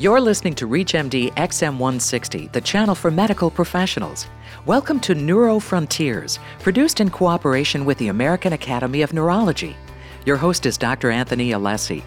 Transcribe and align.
You're 0.00 0.22
listening 0.22 0.54
to 0.54 0.66
ReachMD 0.66 1.34
XM160, 1.34 2.52
the 2.52 2.60
channel 2.62 2.94
for 2.94 3.10
medical 3.10 3.50
professionals. 3.50 4.28
Welcome 4.64 4.98
to 5.00 5.14
Neuro 5.14 5.58
Frontiers, 5.58 6.38
produced 6.60 7.02
in 7.02 7.10
cooperation 7.10 7.84
with 7.84 7.98
the 7.98 8.08
American 8.08 8.54
Academy 8.54 9.02
of 9.02 9.12
Neurology. 9.12 9.76
Your 10.24 10.38
host 10.38 10.64
is 10.64 10.78
Dr. 10.78 11.10
Anthony 11.10 11.50
Alessi. 11.50 12.02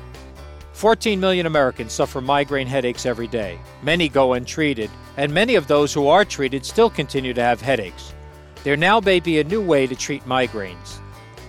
14 0.72 1.20
million 1.20 1.46
Americans 1.46 1.94
suffer 1.94 2.20
migraine 2.20 2.66
headaches 2.66 3.06
every 3.06 3.28
day. 3.28 3.60
Many 3.84 4.10
go 4.10 4.34
untreated, 4.34 4.90
and 5.18 5.32
many 5.32 5.54
of 5.54 5.68
those 5.68 5.94
who 5.94 6.08
are 6.08 6.26
treated 6.26 6.66
still 6.66 6.90
continue 6.90 7.36
to 7.36 7.44
have 7.44 7.62
headaches. 7.62 8.16
There 8.64 8.76
now 8.76 9.02
may 9.02 9.20
be 9.20 9.40
a 9.40 9.44
new 9.44 9.62
way 9.62 9.86
to 9.86 9.96
treat 9.96 10.26
migraines. 10.26 10.98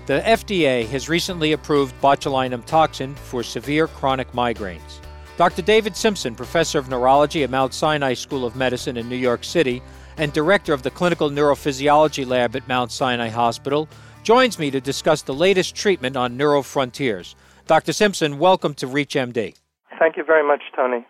The 0.05 0.21
FDA 0.21 0.87
has 0.89 1.09
recently 1.09 1.53
approved 1.53 1.99
botulinum 2.03 2.67
toxin 2.67 3.15
for 3.15 3.43
severe 3.43 3.87
chronic 3.87 4.31
migraines. 4.33 5.01
Dr. 5.37 5.63
David 5.63 5.97
Simpson, 5.97 6.37
professor 6.37 6.79
of 6.79 6.89
neurology 6.89 7.43
at 7.43 7.51
Mount 7.51 7.75
Sinai 7.75 8.15
School 8.15 8.45
of 8.45 8.55
Medicine 8.55 8.97
in 8.97 9.09
New 9.09 9.17
York 9.17 9.43
City 9.43 9.83
and 10.17 10.33
director 10.33 10.73
of 10.73 10.85
the 10.85 10.93
Clinical 10.93 11.29
Neurophysiology 11.29 12.25
Lab 12.25 12.55
at 12.55 12.69
Mount 12.69 12.93
Sinai 12.93 13.31
Hospital, 13.31 13.89
joins 14.23 14.61
me 14.61 14.71
to 14.71 14.81
discuss 14.81 15.23
the 15.23 15.35
latest 15.35 15.75
treatment 15.75 16.17
on 16.17 16.37
Neuro 16.37 16.63
Frontiers. 16.63 17.35
Dr. 17.67 17.93
Simpson, 17.93 18.39
welcome 18.39 18.75
to 18.75 18.87
ReachMD. 18.87 19.57
Thank 19.99 20.17
you 20.17 20.23
very 20.23 20.47
much, 20.47 20.63
Tony. 20.77 21.05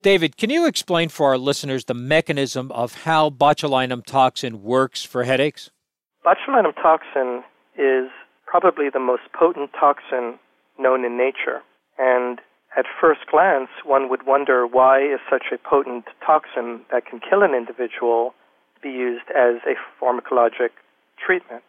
David, 0.00 0.36
can 0.36 0.48
you 0.48 0.68
explain 0.68 1.08
for 1.08 1.26
our 1.26 1.38
listeners 1.38 1.86
the 1.86 1.94
mechanism 1.94 2.70
of 2.70 3.02
how 3.02 3.30
botulinum 3.30 4.06
toxin 4.06 4.62
works 4.62 5.02
for 5.02 5.24
headaches? 5.24 5.72
Botulinum 6.24 6.72
toxin 6.80 7.42
is 7.76 8.10
probably 8.46 8.90
the 8.92 9.00
most 9.00 9.22
potent 9.36 9.70
toxin 9.72 10.38
known 10.78 11.04
in 11.04 11.18
nature. 11.18 11.62
And 11.98 12.40
at 12.76 12.84
first 13.00 13.20
glance, 13.30 13.70
one 13.84 14.10
would 14.10 14.26
wonder 14.26 14.66
why 14.66 15.00
is 15.00 15.20
such 15.30 15.46
a 15.52 15.58
potent 15.58 16.04
toxin 16.24 16.82
that 16.92 17.06
can 17.06 17.20
kill 17.20 17.42
an 17.42 17.54
individual 17.54 18.34
be 18.82 18.90
used 18.90 19.24
as 19.30 19.64
a 19.64 19.74
pharmacologic 19.98 20.70
treatment. 21.18 21.64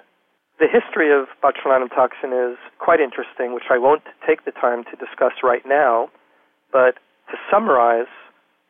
The 0.59 0.67
history 0.67 1.13
of 1.13 1.28
botulinum 1.41 1.89
toxin 1.89 2.33
is 2.33 2.58
quite 2.80 3.00
interesting, 3.00 3.53
which 3.53 3.69
I 3.69 3.78
won't 3.78 4.03
take 4.28 4.44
the 4.44 4.52
time 4.52 4.83
to 4.85 4.95
discuss 4.97 5.44
right 5.44 5.63
now, 5.66 6.09
but 6.73 7.00
to 7.31 7.38
summarize, 7.50 8.11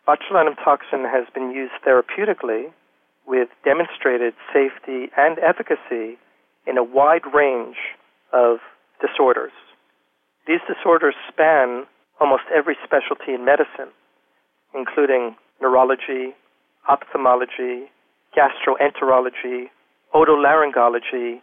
botulinum 0.08 0.56
toxin 0.64 1.06
has 1.06 1.26
been 1.34 1.52
used 1.52 1.74
therapeutically 1.86 2.72
with 3.26 3.50
demonstrated 3.66 4.34
safety 4.54 5.10
and 5.18 5.40
efficacy 5.40 6.18
in 6.68 6.78
a 6.78 6.84
wide 6.84 7.26
range 7.34 7.78
of 8.32 8.60
disorders. 9.02 9.52
These 10.46 10.62
disorders 10.68 11.16
span 11.28 11.88
almost 12.20 12.44
every 12.56 12.76
specialty 12.84 13.34
in 13.34 13.46
medicine, 13.46 13.92
including 14.74 15.36
neurology, 15.62 16.34
ophthalmology, 16.88 17.90
gastroenterology, 18.36 19.70
otolaryngology, 20.14 21.42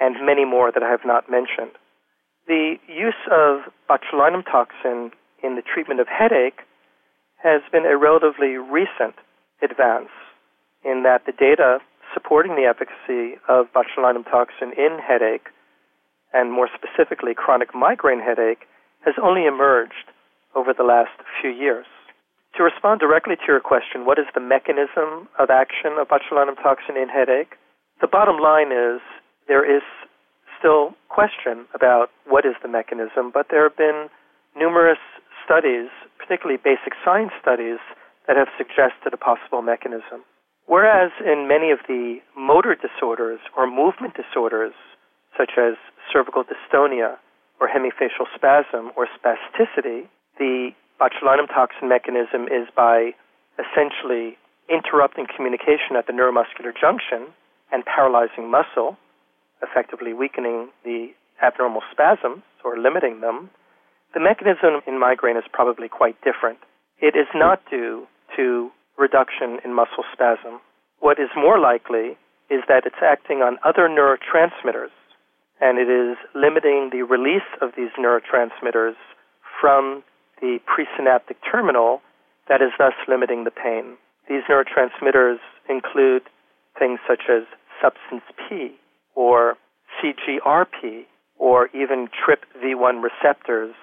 and 0.00 0.16
many 0.26 0.44
more 0.44 0.72
that 0.72 0.82
I 0.82 0.90
have 0.90 1.04
not 1.04 1.30
mentioned. 1.30 1.72
The 2.46 2.76
use 2.88 3.14
of 3.30 3.72
botulinum 3.88 4.44
toxin 4.44 5.12
in 5.42 5.56
the 5.56 5.62
treatment 5.62 6.00
of 6.00 6.08
headache 6.08 6.60
has 7.42 7.62
been 7.72 7.86
a 7.86 7.96
relatively 7.96 8.56
recent 8.56 9.14
advance 9.62 10.10
in 10.84 11.02
that 11.04 11.24
the 11.26 11.32
data 11.32 11.78
supporting 12.12 12.54
the 12.54 12.68
efficacy 12.68 13.38
of 13.48 13.66
botulinum 13.72 14.24
toxin 14.24 14.72
in 14.76 14.98
headache, 14.98 15.48
and 16.32 16.52
more 16.52 16.68
specifically 16.74 17.32
chronic 17.34 17.74
migraine 17.74 18.20
headache, 18.20 18.66
has 19.04 19.14
only 19.22 19.46
emerged 19.46 20.10
over 20.56 20.72
the 20.72 20.84
last 20.84 21.12
few 21.40 21.50
years. 21.50 21.86
To 22.56 22.62
respond 22.62 23.00
directly 23.00 23.34
to 23.36 23.46
your 23.48 23.60
question, 23.60 24.06
what 24.06 24.18
is 24.18 24.26
the 24.34 24.40
mechanism 24.40 25.28
of 25.38 25.50
action 25.50 25.98
of 25.98 26.08
botulinum 26.08 26.56
toxin 26.62 26.96
in 26.96 27.08
headache? 27.08 27.58
The 28.00 28.06
bottom 28.06 28.38
line 28.38 28.70
is 28.70 29.02
there 29.48 29.66
is 29.66 29.82
still 30.58 30.94
question 31.08 31.66
about 31.74 32.10
what 32.26 32.46
is 32.46 32.54
the 32.62 32.68
mechanism, 32.68 33.30
but 33.34 33.46
there 33.50 33.68
have 33.68 33.76
been 33.76 34.08
numerous 34.56 35.02
studies, 35.44 35.90
particularly 36.18 36.56
basic 36.62 36.94
science 37.04 37.32
studies, 37.42 37.82
that 38.26 38.36
have 38.36 38.48
suggested 38.56 39.12
a 39.12 39.18
possible 39.18 39.60
mechanism. 39.60 40.24
Whereas 40.66 41.12
in 41.20 41.46
many 41.46 41.70
of 41.72 41.80
the 41.86 42.22
motor 42.38 42.74
disorders 42.74 43.40
or 43.56 43.66
movement 43.66 44.14
disorders, 44.14 44.72
such 45.36 45.58
as 45.58 45.74
cervical 46.10 46.44
dystonia 46.44 47.18
or 47.60 47.68
hemifacial 47.68 48.26
spasm 48.34 48.90
or 48.96 49.06
spasticity, 49.14 50.08
the 50.38 50.70
botulinum 51.00 51.48
toxin 51.48 51.88
mechanism 51.88 52.44
is 52.44 52.68
by 52.76 53.12
essentially 53.58 54.36
interrupting 54.68 55.26
communication 55.34 55.96
at 55.98 56.06
the 56.06 56.12
neuromuscular 56.12 56.72
junction 56.78 57.32
and 57.72 57.84
paralyzing 57.84 58.50
muscle, 58.50 58.96
effectively 59.62 60.12
weakening 60.12 60.68
the 60.84 61.08
abnormal 61.42 61.82
spasms 61.92 62.42
or 62.64 62.78
limiting 62.78 63.20
them. 63.20 63.50
The 64.14 64.20
mechanism 64.20 64.80
in 64.86 64.98
migraine 64.98 65.36
is 65.36 65.44
probably 65.52 65.88
quite 65.88 66.16
different. 66.22 66.58
It 67.00 67.16
is 67.16 67.26
not 67.34 67.60
due 67.68 68.06
to 68.36 68.70
reduction 68.96 69.58
in 69.64 69.74
muscle 69.74 70.04
spasm. 70.12 70.60
What 71.00 71.18
is 71.18 71.28
more 71.36 71.58
likely 71.58 72.16
is 72.50 72.62
that 72.68 72.86
it's 72.86 73.02
acting 73.02 73.38
on 73.38 73.58
other 73.64 73.88
neurotransmitters 73.88 74.94
and 75.64 75.78
it 75.78 75.88
is 75.88 76.18
limiting 76.34 76.90
the 76.92 77.00
release 77.02 77.48
of 77.62 77.70
these 77.74 77.88
neurotransmitters 77.98 79.00
from 79.58 80.04
the 80.42 80.58
presynaptic 80.68 81.36
terminal 81.50 82.02
that 82.50 82.60
is 82.60 82.68
thus 82.76 82.92
limiting 83.08 83.44
the 83.44 83.50
pain. 83.50 83.96
These 84.28 84.42
neurotransmitters 84.44 85.38
include 85.66 86.24
things 86.78 87.00
such 87.08 87.22
as 87.32 87.44
substance 87.80 88.22
P 88.36 88.76
or 89.14 89.56
CGRP 89.96 91.04
or 91.38 91.68
even 91.68 92.08
TRPV1 92.12 93.02
receptors, 93.02 93.74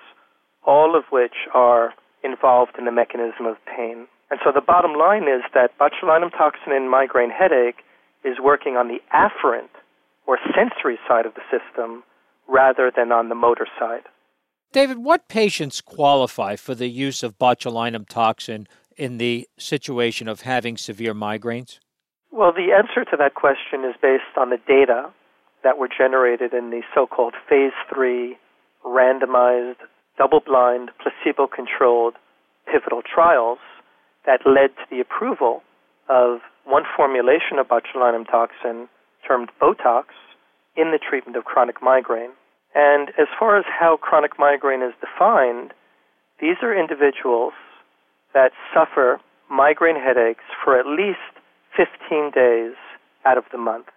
all 0.64 0.96
of 0.96 1.06
which 1.10 1.50
are 1.56 1.96
involved 2.24 2.74
in 2.78 2.86
the 2.86 2.92
mechanism 2.92 3.48
of 3.48 3.58
pain. 3.66 4.06
And 4.30 4.40
so 4.46 4.52
the 4.54 4.62
bottom 4.62 4.94
line 4.94 5.24
is 5.24 5.42
that 5.56 5.72
botulinum 5.80 6.30
toxin 6.30 6.74
in 6.74 6.88
migraine 6.88 7.32
headache 7.32 7.82
is 8.24 8.38
working 8.40 8.78
on 8.78 8.88
the 8.88 9.02
afferent 9.12 9.74
or 10.28 10.38
sensory 10.56 11.00
side 11.08 11.26
of 11.26 11.34
the 11.34 11.42
system 11.52 12.04
rather 12.48 12.92
than 12.96 13.12
on 13.12 13.30
the 13.30 13.36
motor 13.36 13.68
side. 13.80 14.04
David, 14.72 15.00
what 15.00 15.28
patients 15.28 15.82
qualify 15.82 16.56
for 16.56 16.76
the 16.76 16.88
use 16.88 17.24
of 17.24 17.38
botulinum 17.38 18.08
toxin 18.08 18.68
in 18.96 19.18
the 19.18 19.48
situation 19.58 20.28
of 20.28 20.42
having 20.42 20.78
severe 20.78 21.14
migraines? 21.14 21.80
Well, 22.32 22.54
the 22.54 22.74
answer 22.74 23.04
to 23.10 23.18
that 23.18 23.36
question 23.36 23.84
is 23.84 23.96
based 24.02 24.38
on 24.38 24.50
the 24.50 24.60
data 24.66 25.12
that 25.64 25.78
were 25.78 25.90
generated 25.90 26.54
in 26.54 26.70
the 26.70 26.82
so 26.96 27.06
called 27.06 27.34
phase 27.50 27.74
three 27.94 28.38
randomized, 28.86 29.76
double 30.18 30.40
blind, 30.40 30.92
placebo 31.02 31.48
controlled 31.48 32.16
pivotal 32.72 33.02
trials 33.02 33.60
that 34.26 34.42
led 34.46 34.70
to 34.78 34.86
the 34.90 35.00
approval 35.00 35.62
of 36.10 36.40
one 36.66 36.84
formulation 36.96 37.60
of 37.60 37.68
botulinum 37.68 38.26
toxin 38.30 38.88
termed 39.32 39.50
Botox 39.62 40.06
in 40.76 40.92
the 40.92 41.00
treatment 41.00 41.38
of 41.38 41.46
chronic 41.46 41.82
migraine. 41.82 42.32
And 42.74 43.10
as 43.20 43.28
far 43.38 43.58
as 43.58 43.66
how 43.68 43.98
chronic 43.98 44.40
migraine 44.40 44.82
is 44.82 44.94
defined, 45.00 45.74
these 46.40 46.58
are 46.62 46.78
individuals 46.78 47.54
that 48.34 48.52
suffer 48.74 49.20
migraine 49.50 49.96
headaches 49.96 50.44
for 50.64 50.80
at 50.80 50.86
least 50.86 51.20
15 51.76 52.32
days 52.34 52.74
out 53.26 53.38
of 53.38 53.44
the 53.52 53.58
month. 53.58 53.88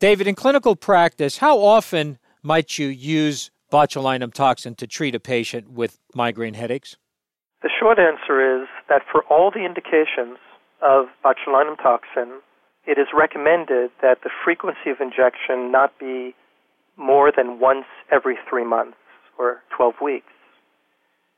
David, 0.00 0.26
in 0.26 0.34
clinical 0.34 0.76
practice, 0.76 1.38
how 1.38 1.58
often 1.58 2.18
might 2.42 2.78
you 2.78 2.88
use 2.88 3.50
botulinum 3.72 4.32
toxin 4.32 4.74
to 4.76 4.86
treat 4.86 5.14
a 5.14 5.20
patient 5.20 5.70
with 5.70 5.98
migraine 6.14 6.54
headaches? 6.54 6.96
The 7.62 7.70
short 7.80 7.98
answer 7.98 8.62
is 8.62 8.68
that 8.88 9.02
for 9.10 9.24
all 9.24 9.50
the 9.50 9.64
indications 9.64 10.38
of 10.82 11.06
botulinum 11.24 11.76
toxin, 11.82 12.40
it 12.86 12.98
is 12.98 13.08
recommended 13.16 13.90
that 14.02 14.22
the 14.22 14.30
frequency 14.44 14.90
of 14.90 15.00
injection 15.00 15.72
not 15.72 15.98
be 15.98 16.34
more 16.96 17.32
than 17.34 17.58
once 17.58 17.86
every 18.12 18.36
three 18.48 18.64
months 18.64 18.96
or 19.38 19.62
12 19.76 19.94
weeks. 20.02 20.32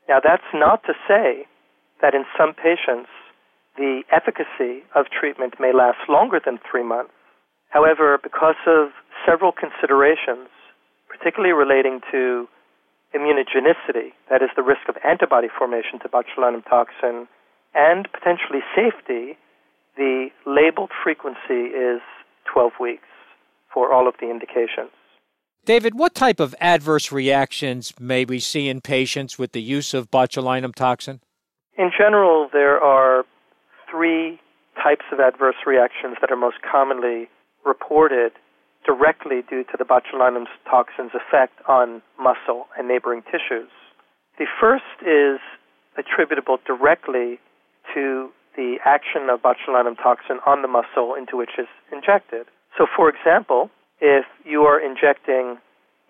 Now, 0.07 0.19
that's 0.23 0.47
not 0.53 0.83
to 0.83 0.93
say 1.07 1.47
that 2.01 2.13
in 2.13 2.25
some 2.37 2.53
patients 2.53 3.09
the 3.75 4.01
efficacy 4.11 4.83
of 4.95 5.05
treatment 5.07 5.55
may 5.59 5.71
last 5.73 6.09
longer 6.09 6.39
than 6.43 6.59
three 6.69 6.83
months. 6.83 7.13
However, 7.69 8.17
because 8.21 8.57
of 8.65 8.89
several 9.25 9.51
considerations, 9.51 10.49
particularly 11.07 11.53
relating 11.53 12.01
to 12.11 12.47
immunogenicity, 13.13 14.13
that 14.29 14.41
is, 14.41 14.49
the 14.55 14.63
risk 14.63 14.89
of 14.89 14.95
antibody 15.05 15.47
formation 15.47 15.99
to 16.01 16.09
botulinum 16.09 16.63
toxin, 16.65 17.27
and 17.75 18.07
potentially 18.11 18.65
safety, 18.75 19.37
the 19.97 20.29
labeled 20.45 20.91
frequency 21.03 21.73
is 21.75 22.01
12 22.53 22.73
weeks 22.79 23.03
for 23.73 23.91
all 23.93 24.07
of 24.07 24.15
the 24.21 24.29
indications. 24.29 24.91
David, 25.65 25.95
what 25.95 26.15
type 26.15 26.39
of 26.39 26.55
adverse 26.61 27.11
reactions 27.11 27.93
may 27.99 28.23
we 28.23 28.39
see 28.39 28.69
in 28.69 28.79
patients 28.79 29.37
with 29.37 29.51
the 29.51 29.61
use 29.61 29.93
of 29.93 30.09
botulinum 30.09 30.73
toxin? 30.73 31.19
In 31.77 31.91
general, 31.97 32.47
there 32.53 32.79
are 32.79 33.25
three 33.91 34.39
types 34.81 35.05
of 35.11 35.19
adverse 35.19 35.57
reactions 35.65 36.15
that 36.21 36.31
are 36.31 36.37
most 36.37 36.57
commonly 36.61 37.27
reported 37.65 38.31
directly 38.85 39.41
due 39.49 39.63
to 39.65 39.75
the 39.77 39.83
botulinum 39.83 40.45
toxin's 40.69 41.11
effect 41.13 41.53
on 41.67 42.01
muscle 42.17 42.67
and 42.77 42.87
neighboring 42.87 43.21
tissues. 43.23 43.69
The 44.39 44.45
first 44.61 44.85
is 45.01 45.39
attributable 45.97 46.59
directly 46.65 47.39
to 47.93 48.29
the 48.57 48.77
action 48.83 49.29
of 49.29 49.41
botulinum 49.41 49.95
toxin 49.95 50.39
on 50.45 50.63
the 50.63 50.67
muscle 50.67 51.13
into 51.13 51.37
which 51.37 51.51
it's 51.57 51.69
injected. 51.93 52.47
So, 52.77 52.87
for 52.89 53.07
example, 53.07 53.69
if 54.01 54.25
you 54.43 54.63
are 54.63 54.81
injecting 54.81 55.57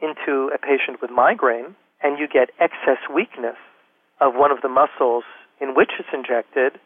into 0.01 0.49
a 0.55 0.57
patient 0.57 1.01
with 1.01 1.11
migraine 1.11 1.75
and 2.01 2.17
you 2.17 2.27
get 2.27 2.49
excess 2.59 3.03
weakness 3.13 3.59
of 4.21 4.33
one 4.33 4.51
of 4.51 4.61
the 4.61 4.69
muscles 4.69 5.23
in 5.59 5.75
which 5.75 5.91
it's 5.99 6.09
injected, 6.13 6.79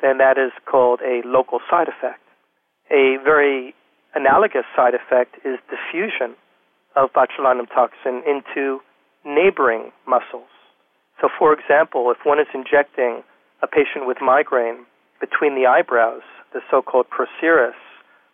then 0.00 0.18
that 0.18 0.38
is 0.38 0.52
called 0.64 1.00
a 1.02 1.26
local 1.26 1.58
side 1.68 1.88
effect. 1.88 2.22
A 2.90 3.18
very 3.22 3.74
analogous 4.14 4.64
side 4.74 4.94
effect 4.94 5.36
is 5.44 5.58
diffusion 5.68 6.36
of 6.96 7.10
botulinum 7.12 7.68
toxin 7.68 8.22
into 8.26 8.80
neighboring 9.24 9.92
muscles. 10.06 10.50
So, 11.20 11.28
for 11.38 11.52
example, 11.52 12.10
if 12.10 12.24
one 12.24 12.40
is 12.40 12.48
injecting 12.54 13.22
a 13.62 13.66
patient 13.66 14.06
with 14.06 14.18
migraine 14.20 14.86
between 15.20 15.54
the 15.54 15.66
eyebrows, 15.66 16.22
the 16.52 16.60
so 16.70 16.82
called 16.82 17.06
procerus, 17.10 17.76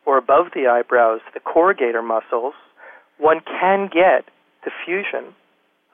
or 0.07 0.17
above 0.17 0.47
the 0.55 0.67
eyebrows, 0.67 1.21
the 1.35 1.41
corrugator 1.41 2.07
muscles, 2.07 2.55
one 3.19 3.41
can 3.41 3.91
get 3.93 4.25
diffusion 4.63 5.35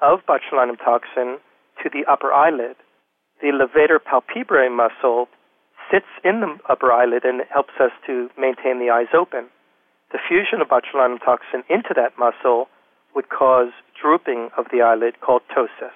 of 0.00 0.20
botulinum 0.28 0.76
toxin 0.78 1.38
to 1.82 1.88
the 1.88 2.04
upper 2.10 2.32
eyelid. 2.32 2.76
The 3.40 3.48
levator 3.48 3.98
palpebrae 3.98 4.70
muscle 4.70 5.28
sits 5.90 6.06
in 6.24 6.40
the 6.40 6.58
upper 6.68 6.92
eyelid 6.92 7.24
and 7.24 7.42
helps 7.52 7.74
us 7.80 7.90
to 8.06 8.28
maintain 8.38 8.78
the 8.78 8.90
eyes 8.90 9.12
open. 9.14 9.48
Diffusion 10.10 10.60
of 10.60 10.68
botulinum 10.68 11.18
toxin 11.24 11.64
into 11.70 11.94
that 11.96 12.18
muscle 12.18 12.68
would 13.14 13.28
cause 13.28 13.72
drooping 14.00 14.50
of 14.56 14.66
the 14.72 14.82
eyelid 14.82 15.20
called 15.20 15.42
ptosis. 15.48 15.94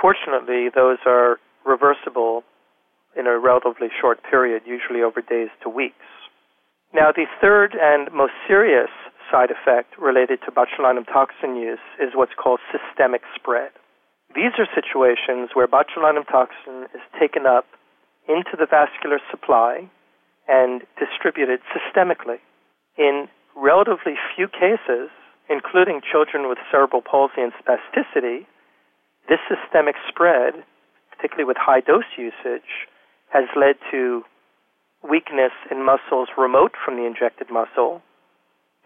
Fortunately, 0.00 0.68
those 0.74 0.98
are 1.06 1.38
reversible 1.64 2.42
in 3.18 3.26
a 3.26 3.38
relatively 3.38 3.88
short 4.00 4.20
period, 4.28 4.62
usually 4.66 5.02
over 5.02 5.20
days 5.20 5.48
to 5.62 5.68
weeks. 5.68 6.06
Now, 6.92 7.10
the 7.10 7.26
third 7.40 7.74
and 7.74 8.12
most 8.12 8.32
serious 8.46 8.90
side 9.30 9.50
effect 9.50 9.98
related 9.98 10.38
to 10.46 10.52
botulinum 10.52 11.06
toxin 11.06 11.56
use 11.56 11.82
is 11.98 12.14
what's 12.14 12.34
called 12.38 12.60
systemic 12.70 13.22
spread. 13.34 13.70
These 14.34 14.54
are 14.58 14.66
situations 14.74 15.50
where 15.54 15.66
botulinum 15.66 16.26
toxin 16.26 16.86
is 16.94 17.02
taken 17.18 17.46
up 17.46 17.66
into 18.28 18.56
the 18.58 18.66
vascular 18.66 19.18
supply 19.30 19.90
and 20.48 20.82
distributed 20.98 21.60
systemically. 21.74 22.38
In 22.96 23.28
relatively 23.56 24.14
few 24.36 24.48
cases, 24.48 25.10
including 25.48 26.00
children 26.00 26.48
with 26.48 26.58
cerebral 26.70 27.02
palsy 27.02 27.42
and 27.42 27.52
spasticity, 27.58 28.46
this 29.28 29.40
systemic 29.48 29.96
spread, 30.08 30.64
particularly 31.10 31.44
with 31.44 31.56
high 31.56 31.80
dose 31.80 32.08
usage, 32.16 32.88
has 33.34 33.50
led 33.56 33.74
to 33.90 34.22
weakness 35.02 35.52
in 35.70 35.84
muscles 35.84 36.28
remote 36.38 36.72
from 36.82 36.96
the 36.96 37.04
injected 37.04 37.50
muscle, 37.50 38.00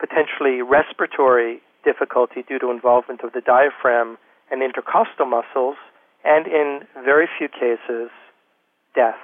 potentially 0.00 0.62
respiratory 0.62 1.60
difficulty 1.84 2.42
due 2.48 2.58
to 2.58 2.70
involvement 2.70 3.20
of 3.22 3.32
the 3.32 3.42
diaphragm 3.42 4.16
and 4.50 4.62
intercostal 4.62 5.26
muscles, 5.26 5.76
and 6.24 6.46
in 6.46 6.80
very 7.04 7.28
few 7.38 7.48
cases, 7.48 8.10
death. 8.94 9.20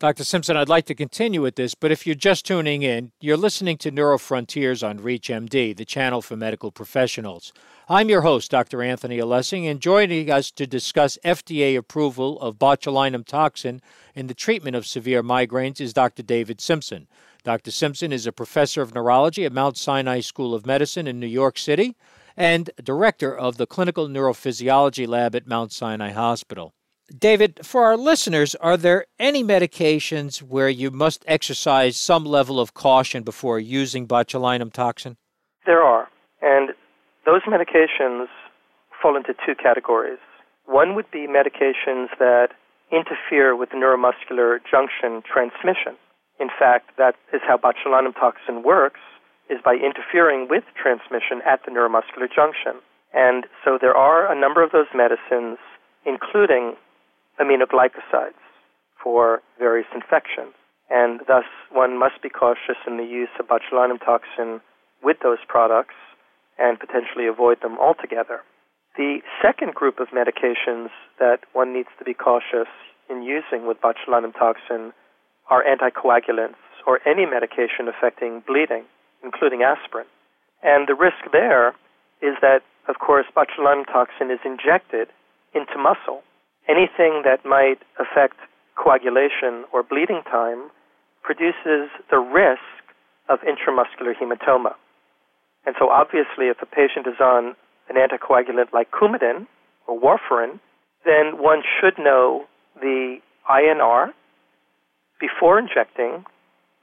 Dr. 0.00 0.24
Simpson, 0.24 0.56
I'd 0.56 0.68
like 0.68 0.86
to 0.86 0.94
continue 0.94 1.40
with 1.40 1.54
this, 1.54 1.76
but 1.76 1.92
if 1.92 2.04
you're 2.04 2.16
just 2.16 2.44
tuning 2.44 2.82
in, 2.82 3.12
you're 3.20 3.36
listening 3.36 3.78
to 3.78 3.92
NeuroFrontiers 3.92 4.86
on 4.86 4.98
ReachMD, 4.98 5.76
the 5.76 5.84
channel 5.84 6.20
for 6.20 6.36
medical 6.36 6.72
professionals. 6.72 7.52
I'm 7.88 8.08
your 8.08 8.22
host, 8.22 8.50
Dr. 8.50 8.82
Anthony 8.82 9.18
Alessi, 9.18 9.70
and 9.70 9.80
joining 9.80 10.32
us 10.32 10.50
to 10.50 10.66
discuss 10.66 11.16
FDA 11.24 11.76
approval 11.76 12.40
of 12.40 12.58
botulinum 12.58 13.24
toxin 13.24 13.80
in 14.16 14.26
the 14.26 14.34
treatment 14.34 14.74
of 14.74 14.84
severe 14.84 15.22
migraines 15.22 15.80
is 15.80 15.92
Dr. 15.92 16.24
David 16.24 16.60
Simpson. 16.60 17.06
Dr. 17.44 17.70
Simpson 17.70 18.12
is 18.12 18.26
a 18.26 18.32
professor 18.32 18.82
of 18.82 18.96
neurology 18.96 19.44
at 19.44 19.52
Mount 19.52 19.76
Sinai 19.76 20.18
School 20.20 20.54
of 20.54 20.66
Medicine 20.66 21.06
in 21.06 21.20
New 21.20 21.28
York 21.28 21.56
City 21.56 21.94
and 22.36 22.68
director 22.82 23.34
of 23.34 23.58
the 23.58 23.66
Clinical 23.66 24.08
Neurophysiology 24.08 25.06
Lab 25.06 25.36
at 25.36 25.46
Mount 25.46 25.70
Sinai 25.70 26.10
Hospital. 26.10 26.74
David, 27.18 27.60
for 27.62 27.84
our 27.84 27.96
listeners, 27.96 28.54
are 28.56 28.76
there 28.76 29.04
any 29.18 29.44
medications 29.44 30.38
where 30.42 30.70
you 30.70 30.90
must 30.90 31.22
exercise 31.26 31.96
some 31.96 32.24
level 32.24 32.58
of 32.58 32.72
caution 32.72 33.22
before 33.22 33.58
using 33.58 34.08
botulinum 34.08 34.72
toxin? 34.72 35.16
There 35.66 35.82
are. 35.82 36.08
And 36.40 36.70
those 37.26 37.42
medications 37.42 38.26
fall 39.02 39.16
into 39.16 39.34
two 39.44 39.54
categories. 39.54 40.18
One 40.66 40.94
would 40.94 41.10
be 41.10 41.26
medications 41.28 42.08
that 42.18 42.48
interfere 42.90 43.54
with 43.54 43.70
neuromuscular 43.70 44.58
junction 44.70 45.22
transmission. 45.30 45.96
In 46.40 46.48
fact, 46.48 46.90
that 46.96 47.16
is 47.32 47.42
how 47.46 47.58
botulinum 47.58 48.14
toxin 48.14 48.62
works, 48.62 49.00
is 49.50 49.58
by 49.62 49.74
interfering 49.74 50.48
with 50.48 50.64
transmission 50.80 51.42
at 51.46 51.60
the 51.64 51.70
neuromuscular 51.70 52.28
junction. 52.34 52.80
And 53.12 53.44
so 53.62 53.78
there 53.80 53.96
are 53.96 54.30
a 54.30 54.38
number 54.38 54.62
of 54.62 54.72
those 54.72 54.88
medicines, 54.94 55.58
including 56.06 56.76
aminoglycosides 57.40 58.40
for 59.02 59.42
various 59.58 59.86
infections. 59.94 60.54
And 60.90 61.20
thus, 61.26 61.44
one 61.72 61.98
must 61.98 62.22
be 62.22 62.28
cautious 62.28 62.78
in 62.86 62.96
the 62.96 63.04
use 63.04 63.32
of 63.40 63.48
botulinum 63.48 63.98
toxin 64.04 64.60
with 65.02 65.18
those 65.22 65.38
products 65.48 65.94
and 66.58 66.78
potentially 66.78 67.26
avoid 67.26 67.60
them 67.62 67.78
altogether. 67.80 68.40
The 68.96 69.18
second 69.42 69.74
group 69.74 69.98
of 69.98 70.08
medications 70.08 70.88
that 71.18 71.40
one 71.52 71.72
needs 71.72 71.88
to 71.98 72.04
be 72.04 72.14
cautious 72.14 72.70
in 73.10 73.22
using 73.22 73.66
with 73.66 73.78
botulinum 73.80 74.32
toxin 74.38 74.92
are 75.50 75.64
anticoagulants 75.64 76.62
or 76.86 77.00
any 77.06 77.26
medication 77.26 77.88
affecting 77.88 78.42
bleeding, 78.46 78.84
including 79.22 79.62
aspirin. 79.62 80.06
And 80.62 80.86
the 80.86 80.94
risk 80.94 81.32
there 81.32 81.70
is 82.22 82.36
that, 82.40 82.60
of 82.88 82.96
course, 82.98 83.26
botulinum 83.36 83.84
toxin 83.86 84.30
is 84.30 84.40
injected 84.44 85.08
into 85.54 85.76
muscle 85.76 86.22
anything 86.68 87.22
that 87.24 87.44
might 87.44 87.78
affect 87.98 88.36
coagulation 88.76 89.64
or 89.72 89.82
bleeding 89.82 90.22
time 90.30 90.70
produces 91.22 91.88
the 92.10 92.18
risk 92.18 92.60
of 93.28 93.38
intramuscular 93.40 94.12
hematoma. 94.14 94.74
And 95.66 95.74
so, 95.78 95.88
obviously, 95.88 96.48
if 96.52 96.60
a 96.60 96.66
patient 96.66 97.06
is 97.06 97.20
on 97.20 97.56
an 97.88 97.96
anticoagulant 97.96 98.72
like 98.72 98.90
Coumadin 98.90 99.46
or 99.86 99.98
warfarin, 99.98 100.60
then 101.04 101.42
one 101.42 101.62
should 101.80 101.98
know 101.98 102.44
the 102.80 103.18
INR 103.50 104.08
before 105.20 105.58
injecting 105.58 106.24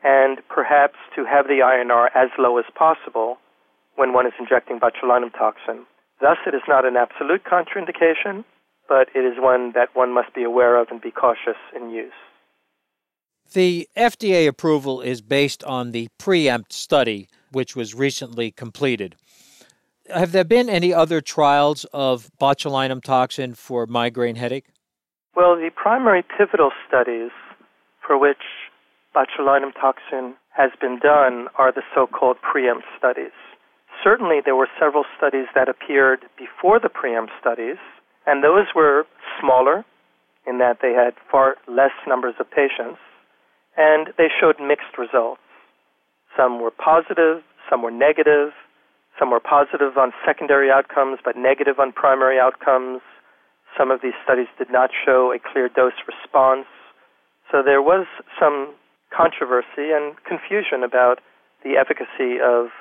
and 0.03 0.39
perhaps 0.49 0.97
to 1.15 1.25
have 1.25 1.45
the 1.45 1.61
INR 1.63 2.09
as 2.15 2.29
low 2.39 2.57
as 2.57 2.65
possible 2.75 3.37
when 3.95 4.13
one 4.13 4.25
is 4.25 4.33
injecting 4.39 4.79
botulinum 4.79 5.31
toxin. 5.33 5.85
Thus, 6.19 6.37
it 6.47 6.55
is 6.55 6.61
not 6.67 6.85
an 6.85 6.95
absolute 6.97 7.43
contraindication, 7.43 8.43
but 8.91 9.07
it 9.15 9.23
is 9.23 9.35
one 9.39 9.71
that 9.73 9.87
one 9.93 10.13
must 10.13 10.35
be 10.35 10.43
aware 10.43 10.75
of 10.75 10.89
and 10.91 10.99
be 10.99 11.11
cautious 11.11 11.55
in 11.73 11.91
use. 11.91 12.11
The 13.53 13.87
FDA 13.95 14.49
approval 14.49 14.99
is 14.99 15.21
based 15.21 15.63
on 15.63 15.91
the 15.91 16.09
PREEMPT 16.19 16.73
study, 16.73 17.29
which 17.53 17.73
was 17.73 17.95
recently 17.95 18.51
completed. 18.51 19.15
Have 20.13 20.33
there 20.33 20.43
been 20.43 20.69
any 20.69 20.93
other 20.93 21.21
trials 21.21 21.85
of 21.93 22.29
botulinum 22.37 23.01
toxin 23.01 23.53
for 23.53 23.87
migraine 23.87 24.35
headache? 24.35 24.67
Well, 25.37 25.55
the 25.55 25.69
primary 25.73 26.21
pivotal 26.37 26.71
studies 26.85 27.31
for 28.05 28.17
which 28.19 28.43
botulinum 29.15 29.71
toxin 29.79 30.35
has 30.49 30.71
been 30.81 30.99
done 30.99 31.47
are 31.57 31.71
the 31.71 31.83
so 31.95 32.07
called 32.07 32.35
PREEMPT 32.41 32.83
studies. 32.97 33.31
Certainly, 34.03 34.41
there 34.43 34.57
were 34.57 34.67
several 34.77 35.05
studies 35.17 35.47
that 35.55 35.69
appeared 35.69 36.25
before 36.37 36.77
the 36.77 36.89
PREEMPT 36.89 37.31
studies, 37.39 37.77
and 38.25 38.43
those 38.43 38.67
were 38.75 39.05
smaller 39.39 39.85
in 40.45 40.57
that 40.59 40.77
they 40.81 40.93
had 40.93 41.13
far 41.29 41.55
less 41.67 41.93
numbers 42.07 42.35
of 42.39 42.49
patients, 42.49 42.99
and 43.77 44.09
they 44.17 44.27
showed 44.39 44.55
mixed 44.59 44.97
results. 44.97 45.41
Some 46.35 46.61
were 46.61 46.71
positive, 46.71 47.43
some 47.69 47.81
were 47.81 47.91
negative, 47.91 48.53
some 49.19 49.31
were 49.31 49.39
positive 49.39 49.97
on 49.97 50.13
secondary 50.25 50.71
outcomes 50.71 51.19
but 51.23 51.35
negative 51.37 51.79
on 51.79 51.91
primary 51.91 52.39
outcomes. 52.39 53.01
Some 53.77 53.91
of 53.91 54.01
these 54.01 54.17
studies 54.23 54.47
did 54.57 54.71
not 54.71 54.89
show 55.05 55.31
a 55.31 55.39
clear 55.39 55.69
dose 55.69 55.99
response. 56.07 56.65
So 57.51 57.61
there 57.63 57.81
was 57.81 58.07
some 58.39 58.73
controversy 59.15 59.91
and 59.91 60.15
confusion 60.23 60.83
about 60.83 61.19
the 61.63 61.75
efficacy 61.77 62.39
of 62.41 62.71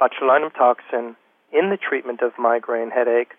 botulinum 0.00 0.52
toxin 0.54 1.16
in 1.52 1.70
the 1.70 1.78
treatment 1.78 2.20
of 2.22 2.32
migraine 2.38 2.90
headache 2.90 3.32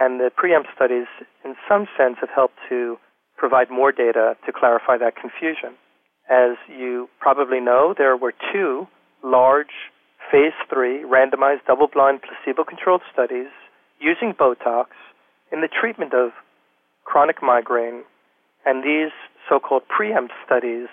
and 0.00 0.20
the 0.20 0.30
PREEMPT 0.34 0.68
studies, 0.74 1.06
in 1.44 1.54
some 1.68 1.86
sense, 1.96 2.16
have 2.20 2.30
helped 2.34 2.58
to 2.68 2.96
provide 3.36 3.70
more 3.70 3.92
data 3.92 4.36
to 4.46 4.52
clarify 4.52 4.98
that 4.98 5.16
confusion. 5.16 5.74
As 6.30 6.56
you 6.68 7.08
probably 7.20 7.60
know, 7.60 7.94
there 7.96 8.16
were 8.16 8.34
two 8.52 8.86
large 9.24 9.90
phase 10.30 10.52
three 10.68 11.02
randomized 11.02 11.64
double 11.66 11.88
blind 11.88 12.20
placebo 12.22 12.64
controlled 12.64 13.02
studies 13.12 13.48
using 14.00 14.34
Botox 14.34 14.86
in 15.50 15.60
the 15.60 15.68
treatment 15.68 16.12
of 16.14 16.30
chronic 17.04 17.42
migraine, 17.42 18.04
and 18.66 18.84
these 18.84 19.12
so 19.48 19.58
called 19.58 19.82
preempt 19.88 20.32
studies 20.44 20.88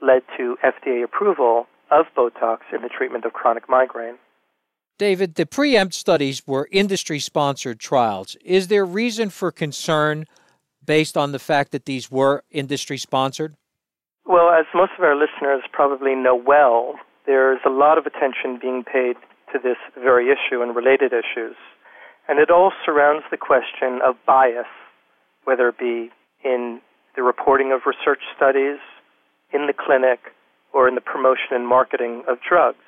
led 0.00 0.22
to 0.36 0.56
FDA 0.64 1.04
approval 1.04 1.66
of 1.90 2.06
Botox 2.16 2.58
in 2.74 2.82
the 2.82 2.88
treatment 2.88 3.24
of 3.24 3.32
chronic 3.32 3.68
migraine. 3.68 4.16
David, 4.98 5.34
the 5.34 5.46
preempt 5.46 5.94
studies 5.94 6.42
were 6.46 6.68
industry 6.70 7.18
sponsored 7.18 7.80
trials. 7.80 8.36
Is 8.44 8.68
there 8.68 8.84
reason 8.84 9.30
for 9.30 9.50
concern 9.50 10.26
based 10.84 11.16
on 11.16 11.32
the 11.32 11.38
fact 11.38 11.72
that 11.72 11.86
these 11.86 12.10
were 12.10 12.44
industry 12.50 12.98
sponsored? 12.98 13.56
Well, 14.26 14.50
as 14.50 14.66
most 14.74 14.92
of 14.96 15.04
our 15.04 15.16
listeners 15.16 15.62
probably 15.72 16.14
know 16.14 16.36
well, 16.36 16.94
there's 17.26 17.60
a 17.66 17.70
lot 17.70 17.98
of 17.98 18.06
attention 18.06 18.58
being 18.60 18.84
paid 18.84 19.16
to 19.52 19.58
this 19.62 19.76
very 19.94 20.28
issue 20.28 20.62
and 20.62 20.74
related 20.74 21.12
issues. 21.12 21.56
And 22.28 22.38
it 22.38 22.50
all 22.50 22.72
surrounds 22.84 23.24
the 23.30 23.36
question 23.36 24.00
of 24.04 24.14
bias, 24.26 24.66
whether 25.44 25.68
it 25.68 25.78
be 25.78 26.10
in 26.44 26.80
the 27.16 27.22
reporting 27.22 27.72
of 27.72 27.80
research 27.86 28.22
studies, 28.36 28.78
in 29.52 29.66
the 29.66 29.74
clinic, 29.74 30.20
or 30.72 30.88
in 30.88 30.94
the 30.94 31.00
promotion 31.00 31.52
and 31.52 31.66
marketing 31.66 32.22
of 32.28 32.38
drugs. 32.48 32.78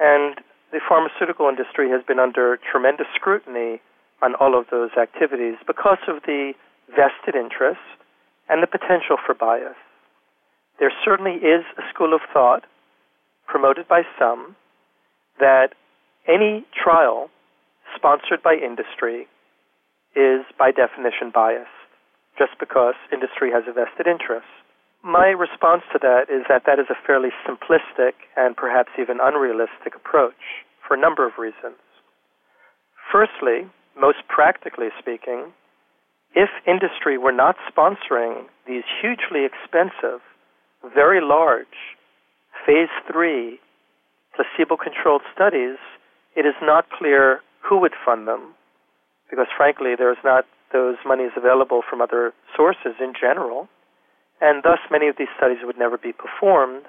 And 0.00 0.36
the 0.72 0.80
pharmaceutical 0.88 1.48
industry 1.48 1.90
has 1.90 2.02
been 2.06 2.18
under 2.18 2.58
tremendous 2.70 3.06
scrutiny 3.14 3.80
on 4.22 4.34
all 4.36 4.58
of 4.58 4.66
those 4.70 4.90
activities 5.00 5.56
because 5.66 5.98
of 6.08 6.22
the 6.26 6.52
vested 6.88 7.34
interest 7.34 7.80
and 8.48 8.62
the 8.62 8.66
potential 8.66 9.16
for 9.24 9.34
bias. 9.34 9.78
There 10.78 10.92
certainly 11.04 11.34
is 11.34 11.64
a 11.78 11.82
school 11.92 12.14
of 12.14 12.20
thought 12.32 12.64
promoted 13.46 13.88
by 13.88 14.02
some 14.18 14.56
that 15.38 15.74
any 16.28 16.64
trial 16.72 17.30
sponsored 17.96 18.42
by 18.42 18.54
industry 18.54 19.26
is 20.14 20.42
by 20.58 20.70
definition 20.70 21.30
biased 21.32 21.68
just 22.38 22.52
because 22.58 22.94
industry 23.12 23.50
has 23.50 23.64
a 23.68 23.72
vested 23.72 24.06
interest. 24.06 24.46
My 25.02 25.28
response 25.28 25.82
to 25.92 25.98
that 26.02 26.28
is 26.28 26.44
that 26.48 26.64
that 26.66 26.78
is 26.78 26.86
a 26.90 27.06
fairly 27.06 27.30
simplistic 27.48 28.12
and 28.36 28.56
perhaps 28.56 28.90
even 29.00 29.18
unrealistic 29.22 29.96
approach 29.96 30.60
for 30.86 30.94
a 30.94 31.00
number 31.00 31.26
of 31.26 31.38
reasons. 31.38 31.80
Firstly, 33.10 33.64
most 33.98 34.18
practically 34.28 34.88
speaking, 34.98 35.52
if 36.34 36.50
industry 36.66 37.16
were 37.16 37.32
not 37.32 37.56
sponsoring 37.66 38.44
these 38.66 38.84
hugely 39.00 39.48
expensive, 39.48 40.20
very 40.94 41.20
large, 41.20 41.96
phase 42.66 42.92
three 43.10 43.58
placebo 44.36 44.76
controlled 44.76 45.22
studies, 45.34 45.78
it 46.36 46.44
is 46.44 46.54
not 46.62 46.90
clear 46.90 47.40
who 47.62 47.80
would 47.80 47.94
fund 48.04 48.28
them 48.28 48.54
because, 49.30 49.48
frankly, 49.56 49.94
there's 49.96 50.22
not 50.22 50.44
those 50.72 50.96
monies 51.06 51.32
available 51.36 51.82
from 51.88 52.00
other 52.00 52.32
sources 52.54 52.94
in 53.00 53.14
general 53.18 53.66
and 54.40 54.62
thus 54.62 54.78
many 54.90 55.08
of 55.08 55.16
these 55.18 55.28
studies 55.36 55.58
would 55.62 55.78
never 55.78 55.98
be 55.98 56.12
performed, 56.12 56.84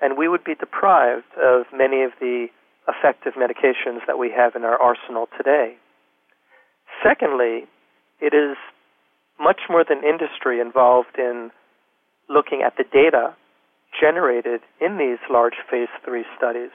and 0.00 0.16
we 0.16 0.28
would 0.28 0.44
be 0.44 0.54
deprived 0.54 1.32
of 1.42 1.66
many 1.72 2.02
of 2.02 2.12
the 2.20 2.48
effective 2.88 3.34
medications 3.34 4.04
that 4.06 4.18
we 4.18 4.30
have 4.30 4.54
in 4.54 4.64
our 4.64 4.80
arsenal 4.80 5.28
today. 5.36 5.76
Secondly, 7.02 7.64
it 8.20 8.34
is 8.34 8.56
much 9.38 9.60
more 9.68 9.84
than 9.88 10.04
industry 10.04 10.60
involved 10.60 11.16
in 11.16 11.50
looking 12.28 12.62
at 12.64 12.76
the 12.76 12.84
data 12.84 13.34
generated 13.98 14.60
in 14.80 14.98
these 14.98 15.18
large 15.30 15.58
phase 15.70 15.88
three 16.04 16.24
studies. 16.36 16.70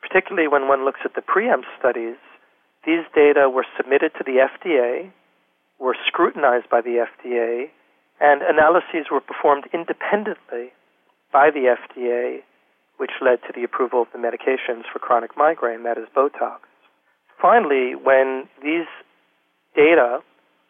Particularly 0.00 0.48
when 0.48 0.68
one 0.68 0.84
looks 0.84 1.00
at 1.04 1.14
the 1.14 1.22
preempt 1.22 1.66
studies, 1.78 2.16
these 2.84 3.04
data 3.14 3.48
were 3.48 3.66
submitted 3.76 4.12
to 4.18 4.24
the 4.24 4.46
FDA, 4.46 5.10
were 5.78 5.96
scrutinized 6.06 6.68
by 6.68 6.80
the 6.80 7.06
FDA, 7.06 7.70
and 8.22 8.40
analyses 8.40 9.10
were 9.10 9.20
performed 9.20 9.64
independently 9.74 10.70
by 11.32 11.50
the 11.50 11.74
FDA, 11.74 12.38
which 12.96 13.10
led 13.20 13.42
to 13.42 13.52
the 13.52 13.64
approval 13.64 14.02
of 14.02 14.08
the 14.12 14.18
medications 14.18 14.84
for 14.92 15.00
chronic 15.00 15.36
migraine, 15.36 15.82
that 15.82 15.98
is 15.98 16.06
Botox. 16.16 16.62
Finally, 17.40 17.96
when 17.96 18.48
these 18.62 18.86
data 19.74 20.20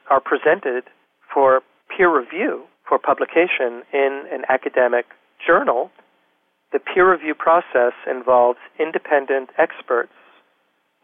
are 0.08 0.20
presented 0.20 0.84
for 1.32 1.60
peer 1.94 2.08
review, 2.08 2.64
for 2.88 2.98
publication 2.98 3.82
in 3.92 4.24
an 4.32 4.44
academic 4.48 5.04
journal, 5.46 5.90
the 6.72 6.78
peer 6.78 7.12
review 7.12 7.34
process 7.34 7.92
involves 8.10 8.58
independent 8.80 9.50
experts 9.58 10.12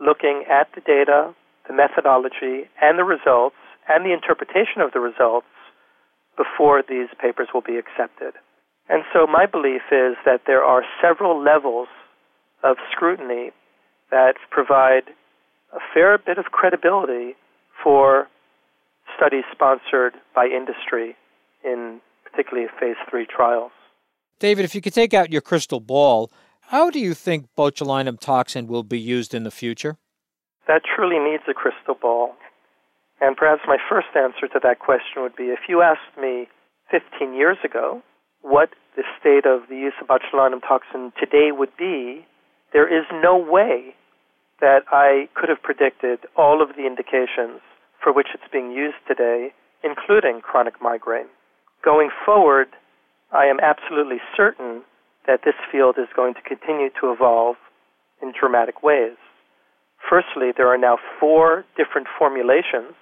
looking 0.00 0.44
at 0.50 0.68
the 0.74 0.80
data, 0.80 1.34
the 1.68 1.74
methodology, 1.74 2.70
and 2.80 2.98
the 2.98 3.04
results, 3.04 3.56
and 3.86 4.06
the 4.06 4.14
interpretation 4.14 4.80
of 4.80 4.92
the 4.92 5.00
results 5.00 5.46
before 6.38 6.82
these 6.88 7.08
papers 7.20 7.48
will 7.52 7.66
be 7.66 7.76
accepted. 7.76 8.34
And 8.88 9.02
so 9.12 9.26
my 9.26 9.44
belief 9.44 9.82
is 9.92 10.16
that 10.24 10.42
there 10.46 10.62
are 10.62 10.82
several 11.02 11.42
levels 11.42 11.88
of 12.64 12.76
scrutiny 12.90 13.50
that 14.10 14.34
provide 14.50 15.10
a 15.74 15.80
fair 15.92 16.16
bit 16.16 16.38
of 16.38 16.46
credibility 16.46 17.34
for 17.82 18.28
studies 19.16 19.44
sponsored 19.52 20.14
by 20.34 20.46
industry 20.46 21.16
in 21.64 22.00
particularly 22.24 22.68
phase 22.80 22.96
three 23.10 23.26
trials. 23.26 23.72
David, 24.38 24.64
if 24.64 24.74
you 24.74 24.80
could 24.80 24.94
take 24.94 25.12
out 25.12 25.32
your 25.32 25.40
crystal 25.40 25.80
ball, 25.80 26.30
how 26.60 26.90
do 26.90 27.00
you 27.00 27.14
think 27.14 27.46
botulinum 27.56 28.18
toxin 28.20 28.66
will 28.66 28.84
be 28.84 28.98
used 28.98 29.34
in 29.34 29.42
the 29.42 29.50
future? 29.50 29.96
That 30.66 30.82
truly 30.84 31.18
needs 31.18 31.42
a 31.48 31.54
crystal 31.54 31.96
ball. 32.00 32.34
And 33.20 33.36
perhaps 33.36 33.62
my 33.66 33.78
first 33.88 34.08
answer 34.14 34.46
to 34.48 34.60
that 34.62 34.78
question 34.78 35.22
would 35.22 35.34
be 35.34 35.50
if 35.50 35.68
you 35.68 35.82
asked 35.82 36.16
me 36.20 36.48
15 36.90 37.34
years 37.34 37.58
ago 37.64 38.02
what 38.42 38.70
the 38.96 39.02
state 39.18 39.44
of 39.44 39.68
the 39.68 39.76
use 39.76 39.94
of 40.00 40.06
botulinum 40.06 40.60
toxin 40.60 41.12
today 41.18 41.50
would 41.50 41.76
be, 41.76 42.24
there 42.72 42.86
is 42.86 43.04
no 43.12 43.36
way 43.36 43.94
that 44.60 44.82
I 44.90 45.28
could 45.34 45.48
have 45.48 45.62
predicted 45.62 46.20
all 46.36 46.62
of 46.62 46.76
the 46.76 46.86
indications 46.86 47.60
for 48.02 48.12
which 48.12 48.28
it's 48.34 48.50
being 48.52 48.70
used 48.70 48.98
today, 49.06 49.50
including 49.82 50.40
chronic 50.40 50.74
migraine. 50.80 51.30
Going 51.84 52.10
forward, 52.24 52.68
I 53.32 53.46
am 53.46 53.58
absolutely 53.60 54.18
certain 54.36 54.82
that 55.26 55.40
this 55.44 55.54
field 55.70 55.96
is 55.98 56.08
going 56.14 56.34
to 56.34 56.42
continue 56.42 56.90
to 57.00 57.12
evolve 57.12 57.56
in 58.22 58.32
dramatic 58.38 58.82
ways. 58.82 59.16
Firstly, 60.08 60.50
there 60.56 60.68
are 60.68 60.78
now 60.78 60.98
four 61.20 61.64
different 61.76 62.06
formulations 62.18 62.94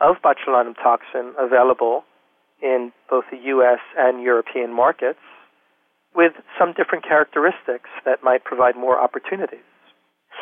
of 0.00 0.16
botulinum 0.22 0.74
toxin 0.76 1.34
available 1.38 2.04
in 2.62 2.92
both 3.08 3.24
the 3.30 3.38
U.S. 3.54 3.78
and 3.96 4.22
European 4.22 4.74
markets 4.74 5.18
with 6.14 6.32
some 6.58 6.72
different 6.72 7.04
characteristics 7.04 7.90
that 8.04 8.24
might 8.24 8.44
provide 8.44 8.76
more 8.76 9.00
opportunities. 9.00 9.66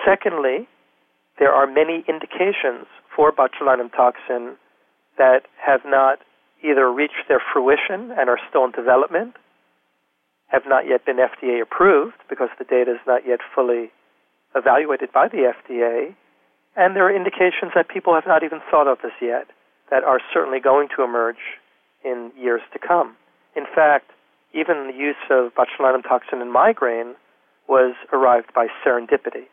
Secondly, 0.04 0.68
there 1.38 1.52
are 1.52 1.66
many 1.66 2.04
indications 2.08 2.86
for 3.14 3.32
botulinum 3.32 3.92
toxin 3.92 4.56
that 5.18 5.42
have 5.64 5.80
not 5.84 6.18
either 6.64 6.90
reached 6.90 7.28
their 7.28 7.42
fruition 7.52 8.12
and 8.16 8.28
are 8.28 8.38
still 8.48 8.64
in 8.64 8.72
development, 8.72 9.34
have 10.48 10.62
not 10.66 10.86
yet 10.88 11.04
been 11.04 11.16
FDA 11.16 11.60
approved 11.60 12.16
because 12.28 12.48
the 12.58 12.64
data 12.64 12.92
is 12.92 13.00
not 13.06 13.26
yet 13.26 13.40
fully 13.54 13.90
evaluated 14.54 15.12
by 15.12 15.28
the 15.28 15.52
FDA, 15.52 16.14
and 16.76 16.94
there 16.94 17.06
are 17.06 17.14
indications 17.14 17.72
that 17.74 17.88
people 17.88 18.14
have 18.14 18.26
not 18.26 18.42
even 18.42 18.60
thought 18.70 18.86
of 18.86 18.98
this 19.02 19.12
yet 19.20 19.48
that 19.90 20.04
are 20.04 20.20
certainly 20.32 20.60
going 20.60 20.88
to 20.96 21.02
emerge 21.02 21.58
in 22.04 22.30
years 22.38 22.60
to 22.72 22.78
come. 22.78 23.16
In 23.56 23.64
fact, 23.74 24.10
even 24.52 24.88
the 24.88 24.96
use 24.96 25.16
of 25.30 25.52
botulinum 25.54 26.02
toxin 26.02 26.40
in 26.40 26.52
migraine 26.52 27.14
was 27.68 27.94
arrived 28.12 28.52
by 28.54 28.68
serendipity. 28.84 29.46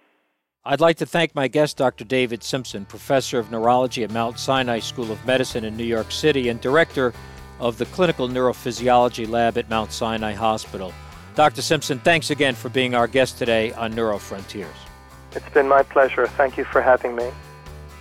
I'd 0.65 0.79
like 0.79 0.97
to 0.97 1.05
thank 1.05 1.35
my 1.35 1.47
guest, 1.47 1.77
Dr. 1.77 2.05
David 2.05 2.43
Simpson, 2.43 2.85
professor 2.85 3.37
of 3.37 3.51
neurology 3.51 4.03
at 4.03 4.11
Mount 4.11 4.39
Sinai 4.39 4.79
School 4.79 5.11
of 5.11 5.25
Medicine 5.25 5.65
in 5.65 5.75
New 5.75 5.83
York 5.83 6.11
City 6.11 6.47
and 6.47 6.61
director 6.61 7.13
of 7.59 7.77
the 7.77 7.85
Clinical 7.87 8.29
Neurophysiology 8.29 9.27
Lab 9.27 9.57
at 9.57 9.69
Mount 9.69 9.91
Sinai 9.91 10.33
Hospital. 10.33 10.93
Dr. 11.35 11.61
Simpson, 11.61 11.99
thanks 11.99 12.29
again 12.29 12.55
for 12.55 12.69
being 12.69 12.95
our 12.95 13.07
guest 13.07 13.37
today 13.37 13.73
on 13.73 13.93
NeuroFrontiers. 13.93 14.92
It's 15.35 15.49
been 15.49 15.67
my 15.67 15.83
pleasure. 15.83 16.27
Thank 16.27 16.57
you 16.57 16.63
for 16.63 16.81
having 16.81 17.15
me. 17.15 17.29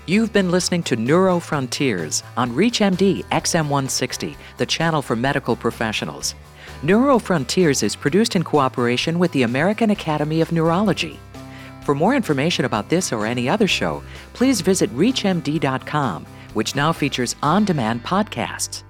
You've 0.06 0.32
been 0.32 0.50
listening 0.50 0.82
to 0.84 0.96
NeuroFrontiers 0.96 2.22
on 2.36 2.50
ReachMD 2.50 3.24
XM160, 3.26 4.36
the 4.56 4.66
channel 4.66 5.00
for 5.00 5.14
medical 5.14 5.54
professionals. 5.54 6.34
NeuroFrontiers 6.82 7.84
is 7.84 7.94
produced 7.94 8.34
in 8.34 8.42
cooperation 8.42 9.20
with 9.20 9.30
the 9.30 9.44
American 9.44 9.90
Academy 9.90 10.40
of 10.40 10.50
Neurology. 10.50 11.20
For 11.84 11.94
more 11.94 12.14
information 12.14 12.64
about 12.64 12.88
this 12.88 13.12
or 13.12 13.26
any 13.26 13.48
other 13.48 13.68
show, 13.68 14.02
please 14.32 14.60
visit 14.60 14.90
ReachMD.com, 14.90 16.26
which 16.54 16.74
now 16.74 16.92
features 16.92 17.36
on 17.42 17.64
demand 17.64 18.02
podcasts. 18.02 18.82